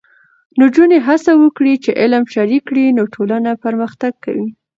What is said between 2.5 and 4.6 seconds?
کړي، نو ټولنه پرمختګ کوي.